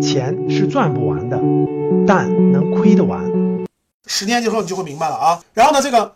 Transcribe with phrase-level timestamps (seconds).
[0.00, 1.38] 钱是赚不完的，
[2.06, 3.22] 但能亏得完。
[4.06, 5.40] 十年之后你就会明白了啊。
[5.52, 6.14] 然后呢，这个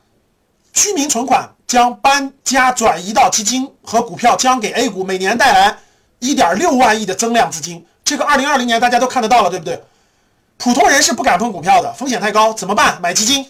[0.72, 5.76] 居民存款将搬家转移到基金和股票，将给 A 股每年带来
[6.18, 7.84] 一点六万亿的增量资金。
[8.04, 9.82] 这个二零二零年大家都看得到了，对不对？
[10.58, 13.00] 普通人是不敢碰股票的，风险太高，怎么办？
[13.00, 13.46] 买基金。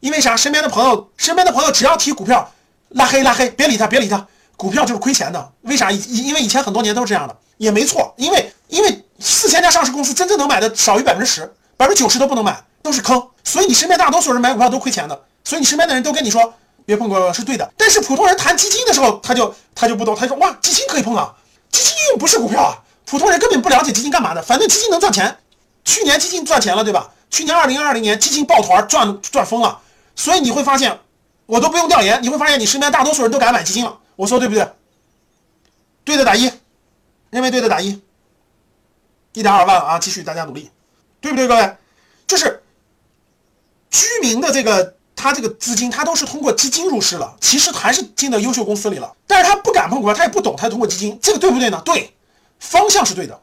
[0.00, 0.36] 因为啥？
[0.36, 2.52] 身边的朋友，身边的朋友只要提股票，
[2.90, 4.26] 拉黑拉黑，别理他，别理他。
[4.56, 5.90] 股票就是亏钱的，为啥？
[5.90, 8.12] 因因为以前很多年都是这样的，也没错。
[8.16, 13.22] 因为因为四千家上市公司，真正能买的少于百分之十，百分之九十都不能买，都是坑。
[13.42, 16.54] 所以你身边大多数人买股票都亏钱的，所以你身边的人都跟你说
[16.86, 17.72] 别碰股票是对的。
[17.76, 21.34] 但是普通人谈基金的时候，他就他就不懂，他说哇，基金可以碰啊，
[21.70, 22.78] 基金又不是股票啊。
[23.06, 25.36] 普通人根本不了解基金干嘛的，反正基金能赚钱。
[25.84, 27.10] 去年基金赚钱了，对吧？
[27.30, 29.78] 去年二零二零年基金抱团赚赚疯了，
[30.16, 30.98] 所以你会发现，
[31.44, 33.94] 我都不用调研，你会发现你身边大多数人都敢买基金了。
[34.16, 34.68] 我说对不对？
[36.04, 36.50] 对的打一，
[37.30, 38.02] 认为对的打一，
[39.32, 39.98] 一点二万啊！
[39.98, 40.70] 继续大家努力，
[41.20, 41.76] 对不对，各位？
[42.26, 42.62] 就是
[43.90, 51.80] 居民的这个他这个资金，他都是通过基金入市了，其实还是进到优秀公司里了，但是他不敢碰股票，他也不懂，他通过基金，这个对不对呢？
[51.84, 52.14] 对，
[52.58, 53.40] 方向是对的。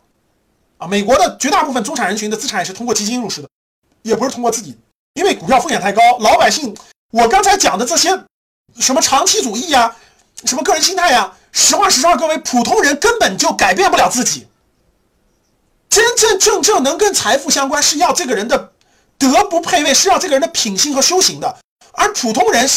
[0.77, 3.49] 啊，美国的绝大部分中产人群的资产也是通过基金入市的，
[4.03, 4.77] 也不是通过自己，
[5.13, 6.01] 因为股票风险太高。
[6.19, 6.75] 老百姓，
[7.11, 8.09] 我刚才讲的这些，
[8.79, 9.95] 什么长期主义呀，
[10.45, 14.47] 什么个人心态呀，实话实说，各位普通人根本就改变不了自己。
[15.89, 18.71] 真真正正能跟财富相关，是要这个人的
[19.17, 21.57] 德不配位，是要这个人的品性和修行的。
[21.93, 22.69] 而普通人，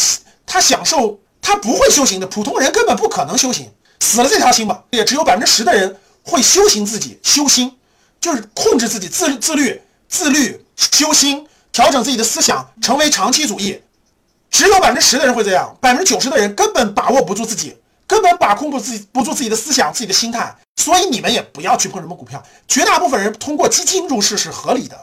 [0.45, 2.27] 他享受，他不会修行的。
[2.27, 4.83] 普通人根本不可能修行，死了这条心吧。
[4.91, 7.79] 也只有百分之十的人会修行自己，修心。
[8.21, 13.81] 就是控制自己，自自律、自律、修心，调整自己的思想，成为长期主义。
[14.55, 20.57] 只有百分之十的人会这样，百分之九十的人根本把握不住自己，根本把控不自己不住自己的思想、自己的心态。
[20.77, 22.41] 所以你们也不要去碰什么股票。
[22.69, 24.97] 绝大部分人通过基金入市是合理的，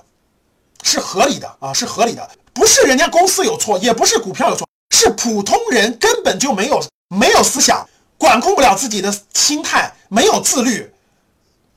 [0.83, 2.29] 是合理的啊，是合理的。
[2.53, 7.85] 不是人家公司有错，也不是股票有错，是普通人根本就没有没有思想，
[8.17, 10.89] 管控不了自己的心态，没有自律，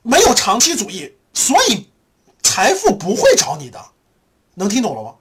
[0.03, 1.13] 没有长期主义。
[1.33, 1.89] 所以，
[2.41, 3.85] 财富不会找你的，
[4.55, 5.15] 能听懂了吗？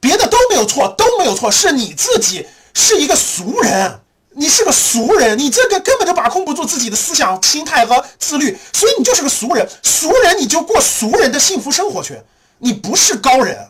[0.00, 4.00] 别的都没有错，都没有错，是你自己是一个俗人，
[4.34, 9.68] 你是个俗人，你这个根本就把控不住自己的思想、心态和自律，所以你就是个俗人。
[9.82, 12.20] 俗人你就过俗人的幸福生活去，
[12.58, 13.68] 你不是高人。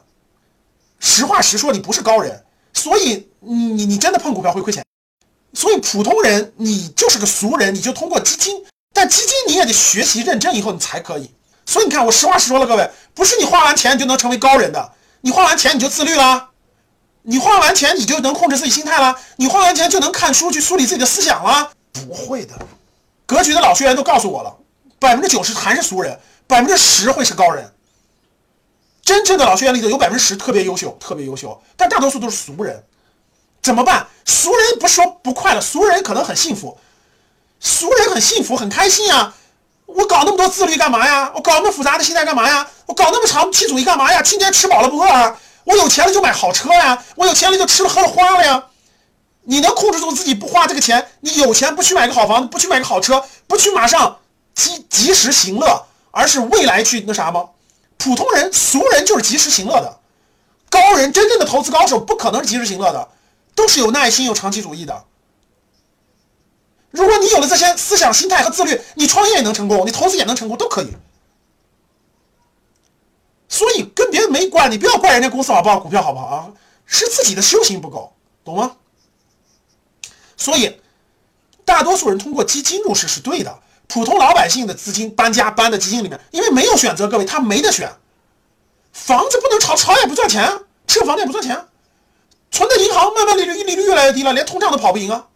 [0.99, 2.45] 实话实说，你不是高人，
[2.75, 4.85] 所以你你你真的碰股票会亏钱。
[5.55, 11.31] 所以普通人你就是个俗人，你就通过基金，但基金你也得学习认真以后你才可以。
[11.65, 14.93] 所以你看，我实话实说了，各位，不是你花完钱就能成为高人的。
[15.21, 16.51] 你花完钱你就自律了，
[17.23, 21.73] 你花完钱你就能控制自己心态了，你花完钱就能看书去梳理自己的思想了。
[21.93, 22.55] 不会的，
[23.25, 24.57] 格局的老学员都告诉我了，
[24.99, 27.73] 百分之九十还是俗人，百分之十会是高人。
[29.03, 32.85] 真正的老学员里头有百分之十特别优秀，特别优秀，但大多数都是俗人。
[33.63, 34.07] 怎么办？
[34.25, 36.79] 俗人不说不快乐，俗人可能很幸福，
[37.59, 39.35] 俗人很幸福，很开心啊。
[39.87, 41.33] 我搞那么多自律干嘛呀？
[41.35, 42.69] 我搞那么复杂的心态干嘛呀？
[42.87, 44.21] 我搞那么长期主义干嘛呀？
[44.21, 45.37] 天天吃饱了不饿啊？
[45.65, 47.03] 我有钱了就买好车呀？
[47.17, 48.65] 我有钱了就吃了喝了花了呀？
[49.45, 51.09] 你能控制住自己不花这个钱？
[51.21, 54.19] 你有钱不去买个好房子，不去买个好车，不去马上
[54.55, 57.47] 及及时行乐，而是未来去那啥吗？
[57.97, 59.99] 普通人、俗人就是及时行乐的，
[60.69, 63.09] 高人真正的投资高手不可能是及时行乐的，
[63.55, 65.05] 都是有耐心、有长期主义的。
[66.97, 70.89] 如果你有了这些思想、心态和自律，你创业也能成功，你投资也能成功，都可以。
[73.49, 76.49] 所以跟别人没关，你不要怪人家公司好不好，股票好不好啊？
[76.85, 78.13] 是自己的修行不够，
[78.45, 78.77] 懂吗？
[80.37, 80.81] 所以，
[81.65, 83.59] 大多数人通过基金入市是对的。
[83.89, 87.91] 普通老百姓的资金搬家搬到基金里面，因为没有选择，各位他没得选。
[88.93, 90.45] 房子不能炒，炒也不赚钱，
[90.87, 91.69] 吃房子也不赚钱，
[92.51, 95.27] 存在银行慢慢利率利率越来越低了，连通胀都跑不赢啊。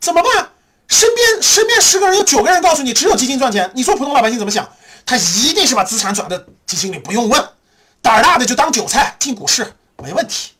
[0.00, 0.50] 怎么办？
[0.88, 4.68] 身边身边十个人有九个人告诉你只有基金赚钱，你说普通老百姓怎么想？
[5.06, 6.36] 他一定是把资产转到
[6.66, 7.48] 基金里，不用问，
[8.02, 9.72] 胆儿大的就当韭菜进股市
[10.02, 10.50] 没问题。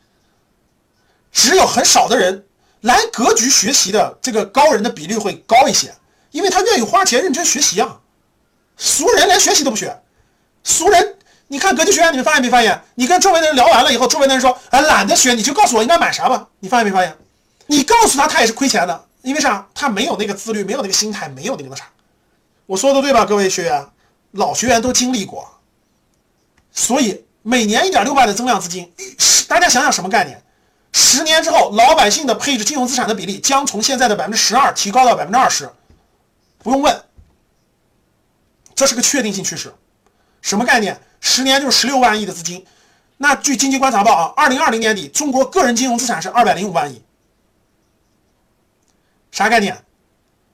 [1.33, 2.45] 只有很少的人
[2.81, 5.93] 来格局学习的这个高人的比率会高一些，
[6.31, 7.99] 因为他愿意花钱认真学习啊。
[8.77, 10.01] 俗人连学习都不学，
[10.63, 11.17] 俗人
[11.47, 12.81] 你看格局学院，你们发现没发现？
[12.95, 16.47] 你跟周围的人聊完了以后，周围的人说哎懒得学，你就告诉我应该买啥吧。
[16.59, 17.17] 你发现没发现？
[17.67, 19.05] 你告诉他，他也是亏钱的。
[19.21, 19.67] 因为啥？
[19.73, 21.85] 他没有那个自律，没有那个心态，没有那个那啥。
[22.65, 23.87] 我说的对吧，各位学员，
[24.31, 25.47] 老学员都经历过。
[26.71, 28.91] 所以每年一点六万的增量资金，
[29.47, 30.41] 大家想想什么概念？
[30.93, 35.69] 十年之后，老百姓的配置金融资产的比例将从现在的百分之十二提高到百分之二十，
[36.59, 37.03] 不用问，
[38.73, 39.73] 这是个确定性趋势。
[40.41, 40.99] 什么概念？
[41.19, 42.65] 十年就是十六万亿的资金。
[43.17, 47.01] 那据经济观察报啊，二零二零年底中国个人金融资产是二百零五万亿。
[49.41, 49.75] 啥概念？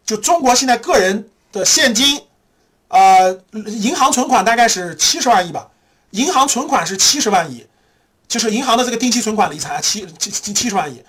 [0.05, 2.21] 就中国现在个人的现金，
[2.87, 5.67] 呃，银行存款大概是七十万亿吧。
[6.11, 7.67] 银行存款是七十万亿，
[8.27, 11.03] 就是银行的这个定期存款理财七七七七十万亿。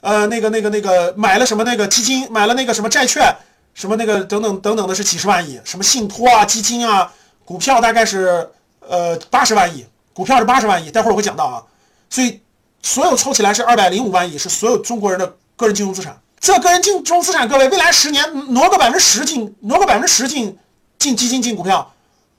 [0.00, 3.32] 呃，那个那个那个买了什么那个基金，买了那个什么债券，
[3.74, 7.12] 什么那个等等等等的是几十万亿，什么信托啊、基金啊、
[7.44, 8.50] 股票大概是
[8.80, 11.62] 呃八十万亿，股票是八十万亿，待会儿我会讲到啊。
[12.08, 12.40] 所以
[12.82, 16.20] 所有凑起来是二百零五万亿，是所有中国人的个人金融资产。
[16.40, 20.58] 这个人金融资产，各位未来十年挪个百分之十进，挪个百分之十进
[20.98, 21.92] 进基金进股票，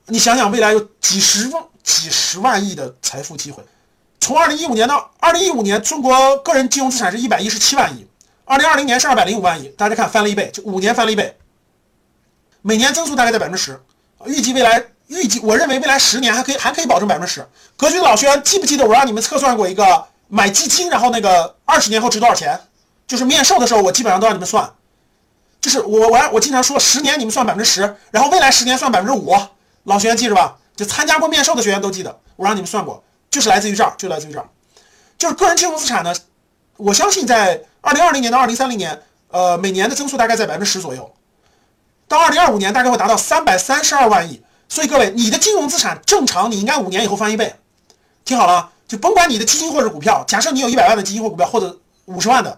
[0.08, 3.64] 你想想未来有几十万几十万亿的财富机会。
[4.20, 8.08] 从二零一五年到二零一五年，中国个人金融资产是一百一十七万亿，
[8.44, 11.38] 二零二零年是二百零五万亿，大家看翻了一倍，就五年翻了一倍，
[12.64, 13.80] 每年增速大概在百分之十，
[14.26, 17.48] 预计未来预计我认为未来十年还可以还可以保证百分之十。
[17.78, 22.60] 格局老学员记不记得我让你们测算过一个买基金，然后那个二十年后值多少钱？
[23.12, 24.74] 就是面授的时候，我基本上都让你们算，
[25.60, 29.36] 就是我我我经常说十年你们算百分之十，然后未来十年算百分之五，
[29.84, 33.04] 老学员记着吧，就参加过面授的学员都记得，我让你们算过。
[33.30, 34.48] 就是来自于这儿，就来自于这儿，
[35.18, 36.16] 就是个人金融资产呢。
[36.78, 41.14] 我相信在二零二零年到二零三零年，呃，每年的增速大概在百分之十左右。
[42.08, 44.42] 到二零二五年，大概会达到三百三十二万亿。
[44.70, 47.54] 所以各位，你的金融资产正常，你应该五年以后翻一倍。
[48.24, 52.58] 听好了，就甭管你的基金或者股票，假设你有一百万的基金或股票，或者五十万的，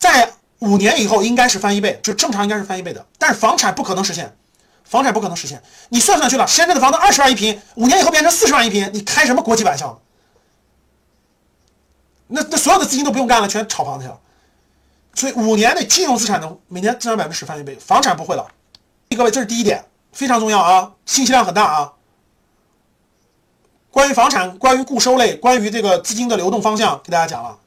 [0.00, 3.06] 在五年以后应该是翻一倍，就正常应该是翻一倍的。
[3.16, 4.36] 但是房产不可能实现。
[4.82, 10.02] 房产不可能实现，你算算去了，深圳的房子二十万一平，五年以后变成四十万一平，你开什么国际玩笑？
[12.26, 14.18] 那那所有的资金都不用干了，全炒房去了。
[15.14, 18.44] 所以五年内金融资产能每年增长百分之十翻一倍，房产不会了。
[19.16, 21.92] 各位，这是第一点，非常重要啊，信息量很大啊。
[23.92, 27.60] 关于房产，关于固收类，关于这个资金的流动方向，给大家讲了。